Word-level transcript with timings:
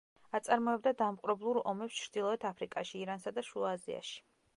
აწარმოებდა 0.37 0.93
დამპყრობლურ 1.01 1.59
ომებს 1.71 1.99
ჩრდილოეთ 2.05 2.47
აფრიკაში, 2.51 2.95
ირანსა 3.05 3.35
და 3.37 3.45
შუა 3.51 3.75
აზიაში. 3.79 4.17